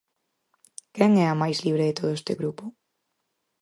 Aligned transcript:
Quen 0.95 1.11
é 1.23 1.25
a 1.29 1.39
máis 1.41 1.57
libre 1.65 1.87
de 1.87 1.97
todo 1.99 2.11
este 2.19 2.33
grupo? 2.39 2.65